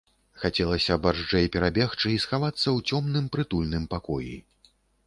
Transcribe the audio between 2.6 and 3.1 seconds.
ў